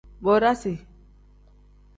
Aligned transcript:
Bodasi. 0.23 0.73